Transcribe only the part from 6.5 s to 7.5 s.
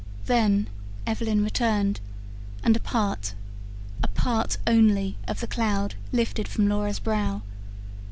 Laura's brow.